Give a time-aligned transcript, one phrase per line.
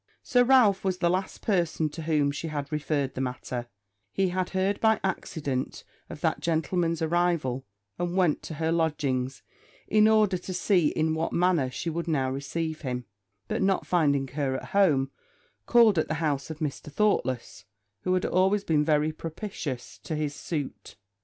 [0.23, 3.67] Sir Ralph was the last person to whom she had referred the matter;
[4.11, 7.67] he had heard by accident of that gentleman's arrival,
[7.99, 9.43] and went to her lodgings,
[9.87, 13.05] in order to see in what manner she would now receive him;
[13.47, 15.11] but not finding her at home,
[15.67, 16.91] called at the house of Mr.
[16.91, 17.65] Thoughtless,
[18.01, 20.95] who had always been very propitious to his suit.